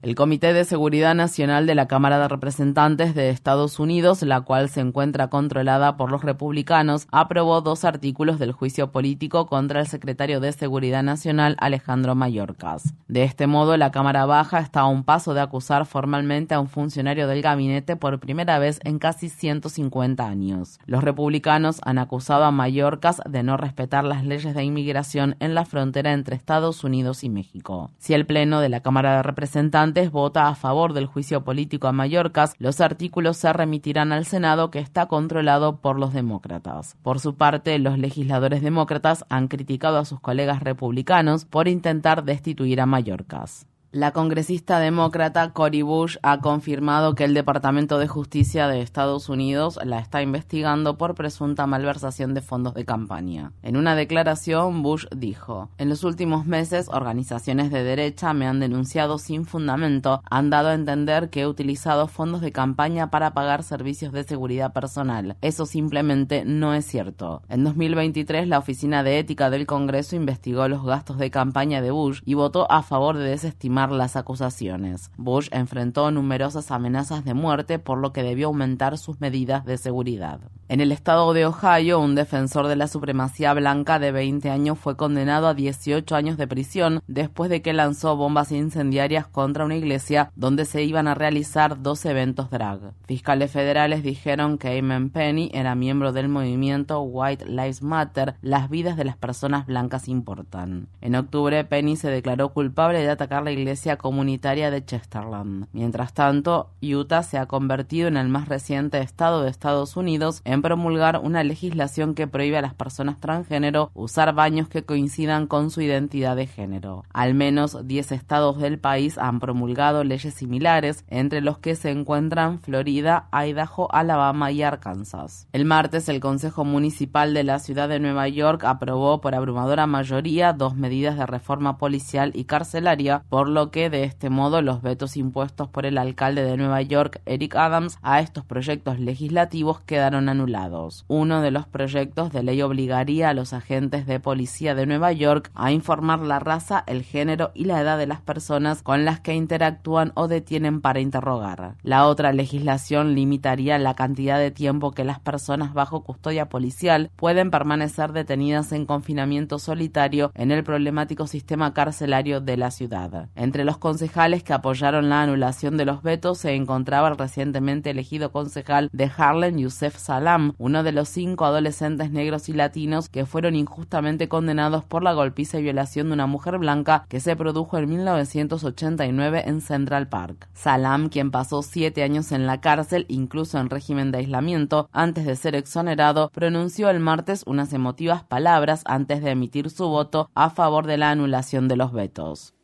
El 0.04 0.14
Comité 0.14 0.54
de 0.54 0.64
Seguridad 0.64 1.16
Nacional 1.16 1.66
de 1.66 1.74
la 1.74 1.88
Cámara 1.88 2.20
de 2.20 2.28
Representantes 2.28 3.16
de 3.16 3.32
Estados 3.32 3.80
Unidos, 3.80 4.22
la 4.22 4.42
cual 4.42 4.70
se 4.70 4.80
encuentra 4.80 5.30
controlada 5.30 5.98
por 5.98 6.12
los 6.12 6.24
republicanos, 6.24 7.08
aprobó 7.12 7.62
dos 7.62 7.84
artículos 7.84 8.38
del 8.38 8.52
juicio 8.52 8.92
político 8.92 9.48
contra 9.48 9.80
el 9.80 9.88
secretario 9.88 10.40
de 10.40 10.52
Seguridad 10.52 11.02
Nacional 11.02 11.58
Alejandro 11.60 12.14
Mayorkas. 12.14 12.94
De 13.08 13.24
este 13.24 13.48
modo, 13.48 13.76
la 13.76 13.90
Cámara 13.90 14.28
Baja 14.28 14.60
está 14.60 14.82
a 14.82 14.88
un 14.88 15.04
paso 15.04 15.34
de 15.34 15.42
acusar 15.42 15.88
formalmente 15.88 16.54
a 16.54 16.60
un 16.60 16.68
funcionario 16.68 17.28
del 17.28 17.42
gabinete 17.42 17.96
por 17.96 18.20
primera 18.20 18.60
vez 18.60 18.80
en 18.84 19.00
casi 19.00 19.30
150 19.30 20.28
años. 20.28 20.80
Los 20.86 21.04
republicanos 21.04 21.82
han 21.84 21.98
acusado 21.98 22.44
a 22.44 22.52
Mayorkas 22.52 23.20
de 23.28 23.42
no 23.42 23.58
respetar 23.58 24.04
las 24.04 24.24
leyes 24.24 24.54
de 24.54 24.64
inmigración 24.64 25.38
en 25.40 25.56
la 25.56 25.66
frontera 25.66 26.14
entre 26.14 26.36
Estados 26.36 26.84
Unidos 26.84 27.24
y 27.24 27.30
México. 27.30 27.90
Si 27.98 28.14
el 28.14 28.28
Pleno 28.28 28.62
de 28.62 28.70
la 28.70 28.82
Cámara 28.82 29.16
de 29.16 29.24
Representantes 29.24 29.87
vota 30.12 30.48
a 30.48 30.56
favor 30.56 30.94
del 30.94 31.06
juicio 31.06 31.44
político 31.44 31.88
a 31.88 31.92
Mallorcas, 31.92 32.54
los 32.60 32.82
artículos 32.82 33.38
se 33.38 33.52
remitirán 33.54 34.12
al 34.12 34.26
Senado 34.26 34.72
que 34.72 34.80
está 34.80 35.08
controlado 35.08 35.78
por 35.78 36.00
los 36.00 36.14
demócratas. 36.14 36.96
Por 37.04 37.20
su 37.20 37.36
parte, 37.36 37.78
los 37.80 37.98
legisladores 37.98 38.62
demócratas 38.62 39.26
han 39.30 39.48
criticado 39.48 39.98
a 39.98 40.06
sus 40.06 40.20
colegas 40.20 40.62
republicanos 40.64 41.46
por 41.46 41.68
intentar 41.68 42.24
destituir 42.24 42.82
a 42.82 42.86
Mallorcas. 42.86 43.68
La 43.94 44.12
congresista 44.12 44.80
demócrata 44.80 45.54
Cory 45.54 45.82
Bush 45.82 46.18
ha 46.22 46.42
confirmado 46.42 47.16
que 47.16 47.24
el 47.24 47.34
Departamento 47.34 47.98
de 47.98 48.10
Justicia 48.10 48.68
de 48.68 48.82
Estados 48.82 49.30
Unidos 49.30 49.80
la 49.82 50.00
está 50.00 50.22
investigando 50.22 50.98
por 50.98 51.16
presunta 51.16 51.66
malversación 51.68 52.34
de 52.34 52.42
fondos 52.42 52.74
de 52.74 52.84
campaña. 52.84 53.54
En 53.64 53.78
una 53.78 53.96
declaración, 53.96 54.84
Bush 54.84 55.06
dijo, 55.16 55.70
En 55.78 55.88
los 55.88 56.04
últimos 56.04 56.46
meses, 56.46 56.90
organizaciones 56.90 57.72
de 57.72 57.86
derecha 57.86 58.34
me 58.34 58.46
han 58.46 58.60
denunciado 58.60 59.20
sin 59.20 59.46
fundamento, 59.46 60.22
han 60.30 60.50
dado 60.50 60.68
a 60.68 60.74
entender 60.74 61.30
que 61.30 61.42
he 61.42 61.48
utilizado 61.48 62.10
fondos 62.10 62.42
de 62.42 62.52
campaña 62.52 63.10
para 63.10 63.34
pagar 63.34 63.64
servicios 63.64 64.12
de 64.12 64.26
seguridad 64.26 64.74
personal. 64.74 65.38
Eso 65.40 65.66
simplemente 65.66 66.44
no 66.44 66.74
es 66.74 66.86
cierto. 66.86 67.42
En 67.48 67.64
2023, 67.64 68.50
la 68.50 68.60
Oficina 68.60 69.02
de 69.04 69.20
Ética 69.20 69.50
del 69.50 69.66
Congreso 69.66 70.18
investigó 70.18 70.68
los 70.68 70.84
gastos 70.84 71.18
de 71.18 71.32
campaña 71.32 71.82
de 71.82 71.92
Bush 71.92 72.20
y 72.26 72.34
votó 72.34 72.70
a 72.70 72.84
favor 72.84 73.16
de 73.16 73.30
desestimar 73.30 73.77
las 73.78 74.16
acusaciones. 74.16 75.12
Bush 75.18 75.50
enfrentó 75.52 76.10
numerosas 76.10 76.72
amenazas 76.72 77.24
de 77.24 77.36
muerte 77.36 77.78
por 77.78 78.00
lo 78.00 78.12
que 78.12 78.24
debió 78.24 78.48
aumentar 78.48 78.98
sus 78.98 79.22
medidas 79.22 79.66
de 79.66 79.78
seguridad. 79.78 80.40
En 80.70 80.82
el 80.82 80.92
estado 80.92 81.32
de 81.32 81.46
Ohio, 81.46 82.00
un 82.00 82.16
defensor 82.16 82.68
de 82.68 82.76
la 82.76 82.88
supremacía 82.88 83.54
blanca 83.54 84.00
de 84.00 84.12
20 84.12 84.50
años 84.50 84.78
fue 84.78 84.98
condenado 84.98 85.48
a 85.48 85.54
18 85.54 86.14
años 86.14 86.38
de 86.38 86.48
prisión 86.48 87.02
después 87.08 87.50
de 87.50 87.62
que 87.62 87.72
lanzó 87.72 88.18
bombas 88.18 88.52
incendiarias 88.52 89.28
contra 89.28 89.64
una 89.64 89.78
iglesia 89.78 90.32
donde 90.36 90.66
se 90.66 90.84
iban 90.84 91.08
a 91.08 91.14
realizar 91.14 91.82
dos 91.82 92.04
eventos 92.06 92.50
drag. 92.50 92.94
Fiscales 93.06 93.52
federales 93.52 94.04
dijeron 94.04 94.58
que 94.58 94.78
Amen 94.78 95.10
Penny 95.10 95.50
era 95.54 95.76
miembro 95.76 96.12
del 96.12 96.28
movimiento 96.28 97.02
White 97.02 97.46
Lives 97.46 97.82
Matter, 97.82 98.36
las 98.42 98.70
vidas 98.70 98.98
de 98.98 99.06
las 99.06 99.16
personas 99.16 99.68
blancas 99.68 100.08
importan. 100.10 100.88
En 101.00 101.16
octubre, 101.16 101.64
Penny 101.64 101.96
se 101.96 102.10
declaró 102.10 102.50
culpable 102.50 103.00
de 103.00 103.10
atacar 103.10 103.44
la 103.44 103.52
iglesia 103.52 103.67
iglesia 103.68 103.98
comunitaria 103.98 104.72
de 104.72 104.86
Chesterland. 104.86 105.68
Mientras 105.74 106.14
tanto, 106.14 106.70
Utah 106.82 107.22
se 107.22 107.38
ha 107.38 107.48
convertido 107.48 108.08
en 108.08 108.16
el 108.16 108.30
más 108.30 108.48
reciente 108.48 109.02
estado 109.02 109.44
de 109.44 109.50
Estados 109.50 109.98
Unidos 109.98 110.42
en 110.46 110.62
promulgar 110.62 111.20
una 111.22 111.44
legislación 111.44 112.16
que 112.16 112.28
prohíbe 112.28 112.58
a 112.58 112.62
las 112.62 112.74
personas 112.74 113.20
transgénero 113.20 113.92
usar 113.94 114.34
baños 114.34 114.70
que 114.70 114.86
coincidan 114.86 115.48
con 115.48 115.70
su 115.70 115.82
identidad 115.82 116.38
de 116.38 116.48
género. 116.48 117.04
Al 117.12 117.34
menos 117.34 117.86
10 117.86 118.14
estados 118.14 118.58
del 118.60 118.80
país 118.80 119.18
han 119.18 119.42
promulgado 119.42 120.06
leyes 120.06 120.34
similares, 120.34 121.04
entre 121.10 121.42
los 121.42 121.58
que 121.58 121.76
se 121.76 121.92
encuentran 121.92 122.62
Florida, 122.62 123.28
Idaho, 123.34 123.94
Alabama 123.94 124.50
y 124.54 124.64
Arkansas. 124.64 125.50
El 125.52 125.66
martes, 125.66 126.08
el 126.08 126.22
Consejo 126.22 126.64
Municipal 126.64 127.34
de 127.34 127.44
la 127.44 127.60
ciudad 127.60 127.90
de 127.90 128.00
Nueva 128.00 128.30
York 128.30 128.64
aprobó 128.64 129.20
por 129.20 129.36
abrumadora 129.36 129.88
mayoría 129.88 130.54
dos 130.54 130.78
medidas 130.78 131.18
de 131.18 131.26
reforma 131.26 131.78
policial 131.78 132.32
y 132.34 132.46
carcelaria, 132.46 133.26
por 133.28 133.57
que 133.66 133.90
de 133.90 134.04
este 134.04 134.30
modo 134.30 134.62
los 134.62 134.82
vetos 134.82 135.18
impuestos 135.18 135.68
por 135.68 135.86
el 135.86 135.98
alcalde 135.98 136.44
de 136.44 136.58
Nueva 136.58 136.82
York, 136.82 137.22
Eric 137.26 137.56
Adams, 137.56 137.98
a 138.02 138.20
estos 138.22 138.46
proyectos 138.46 139.00
legislativos 139.00 139.82
quedaron 139.82 140.30
anulados. 140.30 141.06
Uno 141.08 141.42
de 141.42 141.52
los 141.52 141.68
proyectos 141.68 142.32
de 142.32 142.44
ley 142.44 142.62
obligaría 142.62 143.30
a 143.30 143.34
los 143.34 143.54
agentes 143.54 144.06
de 144.06 144.20
policía 144.20 144.76
de 144.76 144.86
Nueva 144.86 145.12
York 145.12 145.52
a 145.56 145.72
informar 145.72 146.20
la 146.20 146.40
raza, 146.40 146.84
el 146.88 147.04
género 147.04 147.52
y 147.54 147.66
la 147.66 147.82
edad 147.82 147.98
de 147.98 148.08
las 148.08 148.22
personas 148.22 148.84
con 148.84 149.06
las 149.06 149.20
que 149.20 149.34
interactúan 149.34 150.12
o 150.16 150.28
detienen 150.28 150.82
para 150.82 151.00
interrogar. 151.00 151.76
La 151.82 152.06
otra 152.08 152.32
legislación 152.34 153.16
limitaría 153.16 153.80
la 153.80 153.96
cantidad 153.96 154.38
de 154.38 154.52
tiempo 154.52 154.92
que 154.92 155.04
las 155.04 155.20
personas 155.20 155.74
bajo 155.74 156.04
custodia 156.04 156.50
policial 156.50 157.10
pueden 157.16 157.52
permanecer 157.52 158.14
detenidas 158.14 158.72
en 158.72 158.86
confinamiento 158.86 159.60
solitario 159.60 160.32
en 160.36 160.52
el 160.52 160.64
problemático 160.64 161.28
sistema 161.28 161.74
carcelario 161.74 162.42
de 162.42 162.58
la 162.58 162.72
ciudad. 162.72 163.30
Entre 163.48 163.64
los 163.64 163.78
concejales 163.78 164.44
que 164.44 164.52
apoyaron 164.52 165.08
la 165.08 165.22
anulación 165.22 165.78
de 165.78 165.86
los 165.86 166.04
vetos 166.04 166.40
se 166.40 166.54
encontraba 166.54 167.08
el 167.08 167.18
recientemente 167.18 167.92
elegido 167.92 168.34
concejal 168.34 168.90
de 168.92 169.10
Harlem, 169.16 169.58
Youssef 169.58 169.96
Salam, 169.96 170.52
uno 170.58 170.84
de 170.84 170.92
los 170.92 171.08
cinco 171.08 171.46
adolescentes 171.46 172.12
negros 172.12 172.50
y 172.50 172.54
latinos 172.54 173.08
que 173.08 173.26
fueron 173.26 173.56
injustamente 173.56 174.28
condenados 174.28 174.84
por 174.84 175.02
la 175.02 175.14
golpiza 175.14 175.60
y 175.60 175.64
violación 175.64 176.08
de 176.08 176.16
una 176.16 176.28
mujer 176.28 176.58
blanca 176.58 177.06
que 177.08 177.22
se 177.22 177.38
produjo 177.38 177.78
en 177.78 177.88
1989 177.88 179.44
en 179.46 179.62
Central 179.62 180.10
Park. 180.10 180.50
Salam, 180.54 181.08
quien 181.08 181.32
pasó 181.32 181.62
siete 181.62 182.04
años 182.04 182.34
en 182.34 182.48
la 182.48 182.60
cárcel, 182.60 183.06
incluso 183.08 183.60
en 183.60 183.70
régimen 183.70 184.12
de 184.12 184.18
aislamiento, 184.18 184.90
antes 184.92 185.26
de 185.26 185.38
ser 185.38 185.56
exonerado, 185.56 186.32
pronunció 186.34 186.90
el 186.90 187.00
martes 187.00 187.44
unas 187.46 187.72
emotivas 187.72 188.26
palabras 188.26 188.82
antes 188.84 189.24
de 189.24 189.32
emitir 189.32 189.70
su 189.70 189.88
voto 189.88 190.30
a 190.36 190.50
favor 190.50 190.86
de 190.86 190.98
la 190.98 191.12
anulación 191.12 191.70
de 191.70 191.78
los 191.78 191.94
vetos. 191.94 192.57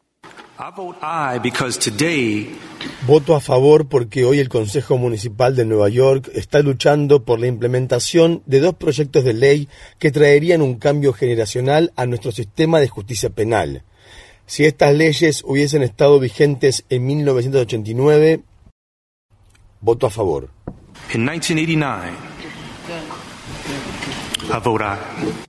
Voto 3.08 3.36
a 3.36 3.42
favor 3.42 3.88
porque 3.88 4.24
hoy 4.24 4.40
el 4.40 4.50
Consejo 4.50 4.98
Municipal 4.98 5.56
de 5.56 5.66
Nueva 5.66 5.90
York 5.90 6.30
está 6.34 6.60
luchando 6.62 7.26
por 7.26 7.40
la 7.40 7.48
implementación 7.48 8.44
de 8.46 8.60
dos 8.60 8.76
proyectos 8.76 9.24
de 9.24 9.34
ley 9.34 9.68
que 10.00 10.12
traerían 10.12 10.62
un 10.62 10.76
cambio 10.76 11.12
generacional 11.12 11.92
a 11.96 12.06
nuestro 12.06 12.32
sistema 12.32 12.80
de 12.80 12.88
justicia 12.88 13.30
penal. 13.30 13.84
Si 14.46 14.66
estas 14.66 14.94
leyes 14.94 15.44
hubiesen 15.44 15.84
estado 15.84 16.20
vigentes 16.20 16.86
en 16.90 17.08
1989, 17.08 18.42
voto 19.82 20.08
a 20.08 20.10
favor. 20.10 20.50
En 21.14 21.22
1989, 21.26 22.33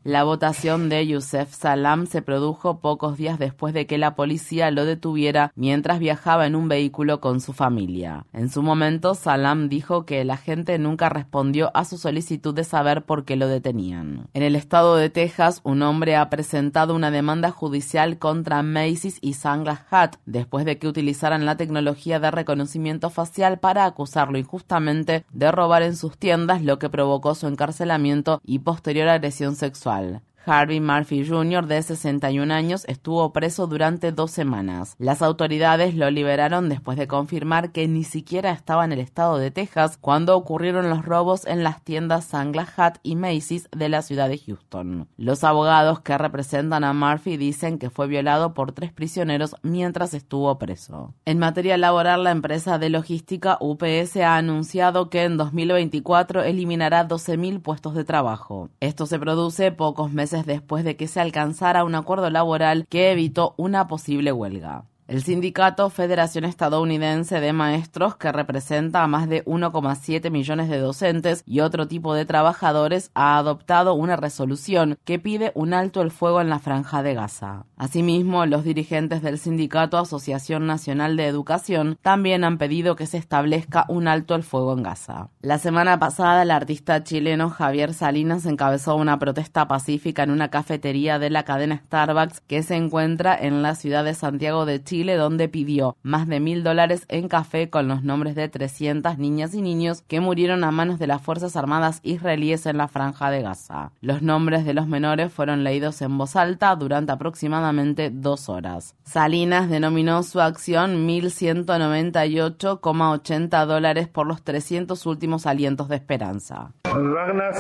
la 0.05 0.23
votación 0.23 0.89
de 0.89 1.07
Youssef 1.07 1.53
Salam 1.53 2.07
se 2.07 2.23
produjo 2.23 2.79
pocos 2.79 3.17
días 3.17 3.39
después 3.39 3.75
de 3.75 3.87
que 3.87 3.99
la 3.99 4.15
policía 4.15 4.71
lo 4.71 4.85
detuviera 4.85 5.53
mientras 5.57 5.99
viajaba 5.99 6.47
en 6.47 6.55
un 6.55 6.69
vehículo 6.69 7.21
con 7.21 7.41
su 7.41 7.53
familia. 7.53 8.27
En 8.33 8.49
su 8.49 8.63
momento, 8.63 9.15
Salam 9.15 9.69
dijo 9.69 10.05
que 10.05 10.25
la 10.25 10.37
gente 10.37 10.79
nunca 10.79 11.09
respondió 11.09 11.71
a 11.75 11.85
su 11.85 11.99
solicitud 11.99 12.55
de 12.55 12.65
saber 12.65 13.03
por 13.03 13.25
qué 13.25 13.37
lo 13.37 13.49
detenían. 13.49 14.29
En 14.33 14.43
el 14.43 14.55
estado 14.55 14.97
de 14.97 15.11
Texas, 15.11 15.61
un 15.65 15.83
hombre 15.83 16.17
ha 16.17 16.31
presentado 16.31 16.95
una 16.95 17.11
demanda 17.11 17.51
judicial 17.51 18.19
contra 18.19 18.63
Macy's 18.63 19.19
y 19.21 19.35
Sanglas 19.35 19.81
Hat 19.91 20.17
después 20.25 20.65
de 20.65 20.79
que 20.79 20.89
utilizaran 20.89 21.47
la 21.47 21.57
tecnología 21.57 22.21
de 22.21 22.31
reconocimiento 22.31 23.11
facial 23.11 23.59
para 23.59 23.87
acusarlo 23.87 24.39
injustamente 24.39 25.25
de 25.33 25.51
robar 25.51 25.83
en 25.83 25.97
sus 25.97 26.17
tiendas, 26.17 26.63
lo 26.63 26.79
que 26.79 26.91
provocó 26.91 27.35
su 27.35 27.49
encarcelamiento 27.49 28.41
y 28.45 28.61
posteriormente 28.61 28.84
posterior 28.85 29.09
agresión 29.09 29.57
sexual. 29.57 30.21
Harvey 30.47 30.81
Murphy 30.81 31.27
Jr., 31.27 31.67
de 31.67 31.83
61 31.83 32.53
años, 32.53 32.85
estuvo 32.87 33.33
preso 33.33 33.67
durante 33.67 34.13
dos 34.13 34.31
semanas. 34.31 34.97
Las 34.99 35.23
autoridades 35.23 35.95
lo 35.95 36.11
liberaron 36.11 36.69
después 36.69 36.99
de 36.99 37.07
confirmar 37.07 37.73
que 37.73 37.87
ni 37.89 38.05
siquiera 38.05 38.51
estaba 38.51 38.85
en 38.85 38.93
el 38.93 39.01
estado 39.01 39.39
de 39.39 39.51
Texas 39.51 39.97
cuando 40.01 40.37
ocurrieron 40.37 40.91
los 40.91 41.05
robos 41.05 41.47
en 41.47 41.63
las 41.63 41.83
tiendas 41.83 42.25
Sangla 42.25 42.67
Hat 42.77 42.97
y 43.03 43.17
Macy's 43.17 43.69
de 43.71 43.89
la 43.89 44.03
ciudad 44.03 44.29
de 44.29 44.39
Houston. 44.39 45.09
Los 45.17 45.45
abogados 45.45 46.01
que 46.01 46.19
representan 46.19 46.85
a 46.85 46.93
Murphy 46.93 47.37
dicen 47.37 47.79
que 47.79 47.91
fue 47.91 48.07
violado 48.07 48.55
por 48.55 48.73
tres 48.73 48.93
prisioneros 48.93 49.57
mientras 49.63 50.15
estuvo 50.15 50.59
preso. 50.59 51.15
En 51.25 51.39
materia 51.39 51.77
laboral, 51.77 52.25
la 52.25 52.31
empresa 52.33 52.79
de 52.79 52.91
logística 52.91 53.59
UPS 53.61 54.17
ha 54.17 54.37
anunciado 54.37 55.11
que 55.11 55.23
en 55.25 55.37
2024 55.37 56.43
eliminará 56.43 57.07
12.000 57.07 57.63
puestos 57.63 57.95
de 57.95 58.05
trabajo. 58.05 58.71
Esto 58.81 59.07
se 59.07 59.19
produce 59.19 59.71
pocos 59.71 60.13
meses 60.13 60.34
después 60.43 60.85
de 60.85 60.97
que 60.97 61.07
se 61.07 61.21
alcanzara 61.21 61.85
un 61.85 61.95
acuerdo 61.95 62.29
laboral 62.31 62.87
que 62.89 63.13
evitó 63.13 63.55
una 63.57 63.87
posible 63.87 64.33
huelga. 64.33 64.85
El 65.07 65.23
sindicato 65.23 65.91
Federación 65.91 66.47
Estadounidense 66.47 67.39
de 67.39 67.53
Maestros, 67.53 68.17
que 68.17 68.33
representa 68.33 69.03
a 69.03 69.07
más 69.07 69.29
de 69.29 69.45
1,7 69.45 70.31
millones 70.31 70.71
de 70.71 70.79
docentes 70.79 71.43
y 71.45 71.61
otro 71.61 71.87
tipo 71.87 72.15
de 72.15 72.25
trabajadores, 72.25 73.11
ha 73.13 73.37
adoptado 73.37 73.93
una 73.93 74.17
resolución 74.17 74.97
que 75.05 75.19
pide 75.19 75.53
un 75.55 75.75
alto 75.75 76.01
el 76.01 76.11
fuego 76.11 76.41
en 76.41 76.49
la 76.49 76.59
franja 76.59 77.03
de 77.03 77.13
Gaza. 77.13 77.67
Asimismo, 77.77 78.47
los 78.47 78.65
dirigentes 78.65 79.21
del 79.21 79.39
sindicato 79.39 79.99
Asociación 79.99 80.67
Nacional 80.67 81.19
de 81.19 81.27
Educación 81.27 81.99
también 82.01 82.43
han 82.43 82.57
pedido 82.57 82.97
que 82.97 83.07
se 83.07 83.19
establezca 83.19 83.85
un 83.89 84.09
alto 84.09 84.35
el 84.35 84.43
fuego 84.43 84.73
en 84.73 84.85
Gaza. 84.85 85.29
La 85.43 85.59
semana 85.59 85.99
pasada, 85.99 86.45
el 86.45 86.51
artista 86.51 87.05
chileno 87.05 87.51
Javier 87.51 87.93
Salinas 87.93 88.47
encabezó 88.47 88.97
una 88.97 89.19
protesta 89.19 89.69
pacífica 89.69 90.23
en 90.23 90.31
una 90.31 90.49
cafetería 90.49 91.19
de 91.19 91.29
la 91.29 91.43
cadena 91.43 91.83
Starbucks 91.85 92.41
que 92.41 92.63
se 92.63 92.77
encuentra 92.77 93.37
en 93.39 93.61
la 93.61 93.75
ciudad 93.75 94.03
de 94.03 94.15
Santiago 94.15 94.65
de 94.65 94.83
Chile 94.83 94.94
Chile, 94.95 95.17
donde 95.17 95.49
pidió 95.49 95.97
más 96.05 96.29
de 96.29 96.39
mil 96.39 96.63
dólares 96.63 97.05
en 97.09 97.27
café 97.27 97.69
con 97.69 97.89
los 97.89 98.05
nombres 98.05 98.37
de 98.37 98.49
300 98.49 99.19
niñas 99.19 99.53
y 99.53 99.61
niños 99.61 100.03
que 100.03 100.21
murieron 100.21 100.63
a 100.63 100.71
manos 100.71 101.01
de 101.01 101.09
las 101.09 101.21
Fuerzas 101.21 101.57
Armadas 101.57 101.99
israelíes 102.05 102.65
en 102.67 102.77
la 102.77 102.87
franja 102.87 103.33
de 103.33 103.43
Gaza. 103.43 103.91
Los 104.01 104.23
nombres 104.23 104.65
de 104.65 104.73
los 104.73 104.87
menores 104.87 105.33
fueron 105.33 105.65
leídos 105.65 106.01
en 106.01 106.17
voz 106.17 106.37
alta 106.37 106.77
durante 106.77 107.11
aproximadamente 107.11 108.11
dos 108.13 108.49
horas. 108.49 108.95
Salinas 109.03 109.69
denominó 109.69 110.23
su 110.23 110.41
acción 110.41 111.09
1.198,80 111.09 113.67
dólares 113.67 114.07
por 114.07 114.29
los 114.29 114.45
300 114.45 115.07
últimos 115.07 115.47
alientos 115.47 115.89
de 115.89 115.97
esperanza. 115.97 116.71
Ragnar. 116.85 117.53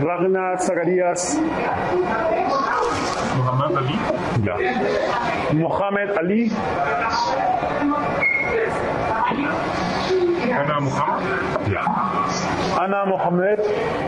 Ragnar. 0.00 0.58
Muhammad 5.52 6.16
Ali. 6.18 6.48
Ya. 6.48 6.98
Ali. 9.24 9.46
Ana. 10.52 10.78
Ya. 11.70 11.82
Ana 12.78 13.04
Mohamed. 13.06 13.60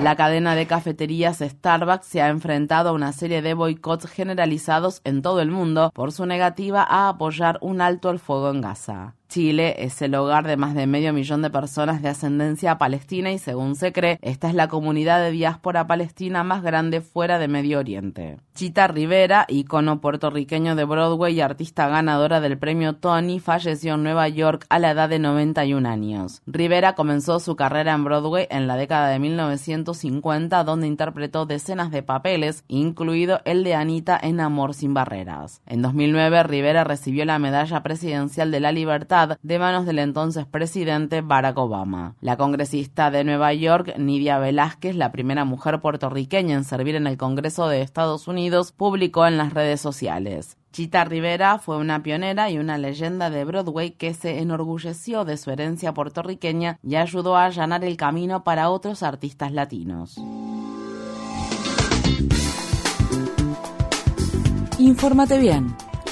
La 0.02 0.14
cadena 0.16 0.54
de 0.54 0.66
cafeterías 0.66 1.38
Starbucks 1.38 2.06
se 2.06 2.20
ha 2.20 2.28
enfrentado 2.28 2.90
a 2.90 2.92
una 2.92 3.12
serie 3.12 3.40
de 3.40 3.54
boicots 3.54 4.06
generalizados 4.06 5.00
en 5.04 5.22
todo 5.22 5.40
el 5.40 5.50
mundo 5.50 5.90
por 5.94 6.12
su 6.12 6.26
negativa 6.26 6.86
a 6.88 7.08
apoyar 7.08 7.58
un 7.62 7.80
alto 7.80 8.10
al 8.10 8.18
fuego 8.18 8.50
en 8.50 8.60
Gaza. 8.60 9.14
Chile 9.28 9.74
es 9.84 10.00
el 10.02 10.14
hogar 10.14 10.46
de 10.46 10.56
más 10.56 10.74
de 10.74 10.86
medio 10.86 11.12
millón 11.12 11.42
de 11.42 11.50
personas 11.50 12.00
de 12.00 12.08
ascendencia 12.08 12.78
palestina 12.78 13.32
y 13.32 13.38
según 13.38 13.74
se 13.74 13.92
cree, 13.92 14.18
esta 14.22 14.48
es 14.48 14.54
la 14.54 14.68
comunidad 14.68 15.20
de 15.20 15.32
diáspora 15.32 15.86
palestina 15.86 16.44
más 16.44 16.62
grande 16.62 17.00
fuera 17.00 17.38
de 17.38 17.48
Medio 17.48 17.80
Oriente. 17.80 18.38
Chita 18.54 18.86
Rivera, 18.86 19.44
icono 19.48 20.00
puertorriqueño 20.00 20.76
de 20.76 20.84
Broadway 20.84 21.34
y 21.34 21.40
artista 21.40 21.88
ganadora 21.88 22.40
del 22.40 22.56
premio 22.56 22.94
Tony, 22.94 23.40
falleció 23.40 23.94
en 23.94 24.04
Nueva 24.04 24.28
York 24.28 24.64
a 24.68 24.78
la 24.78 24.92
edad 24.92 25.08
de 25.08 25.18
91 25.18 25.88
años. 25.88 26.40
Rivera 26.46 26.94
comenzó 26.94 27.40
su 27.40 27.56
carrera 27.56 27.92
en 27.92 28.04
Broadway 28.04 28.46
en 28.50 28.66
la 28.66 28.76
década 28.76 29.08
de 29.08 29.18
1950, 29.18 30.64
donde 30.64 30.86
interpretó 30.86 31.46
decenas 31.46 31.90
de 31.90 32.02
papeles, 32.02 32.64
incluido 32.68 33.40
el 33.44 33.64
de 33.64 33.74
Anita 33.74 34.18
en 34.22 34.40
Amor 34.40 34.72
sin 34.72 34.94
Barreras. 34.94 35.60
En 35.66 35.82
2009, 35.82 36.44
Rivera 36.44 36.84
recibió 36.84 37.24
la 37.24 37.38
Medalla 37.38 37.82
Presidencial 37.82 38.50
de 38.50 38.60
la 38.60 38.72
Libertad 38.72 39.15
de 39.24 39.58
manos 39.58 39.86
del 39.86 39.98
entonces 39.98 40.44
presidente 40.44 41.22
Barack 41.22 41.56
Obama. 41.56 42.16
La 42.20 42.36
congresista 42.36 43.10
de 43.10 43.24
Nueva 43.24 43.54
York, 43.54 43.96
Nidia 43.96 44.38
Velázquez, 44.38 44.94
la 44.94 45.10
primera 45.10 45.46
mujer 45.46 45.80
puertorriqueña 45.80 46.54
en 46.54 46.64
servir 46.64 46.96
en 46.96 47.06
el 47.06 47.16
Congreso 47.16 47.68
de 47.68 47.80
Estados 47.80 48.28
Unidos, 48.28 48.72
publicó 48.72 49.26
en 49.26 49.38
las 49.38 49.54
redes 49.54 49.80
sociales. 49.80 50.58
Chita 50.70 51.06
Rivera 51.06 51.58
fue 51.58 51.78
una 51.78 52.02
pionera 52.02 52.50
y 52.50 52.58
una 52.58 52.76
leyenda 52.76 53.30
de 53.30 53.46
Broadway 53.46 53.92
que 53.92 54.12
se 54.12 54.40
enorgulleció 54.40 55.24
de 55.24 55.38
su 55.38 55.50
herencia 55.50 55.94
puertorriqueña 55.94 56.78
y 56.82 56.96
ayudó 56.96 57.36
a 57.36 57.46
allanar 57.46 57.84
el 57.84 57.96
camino 57.96 58.44
para 58.44 58.68
otros 58.68 59.02
artistas 59.02 59.52
latinos. 59.52 60.20
Infórmate 64.78 65.38
bien 65.38 65.74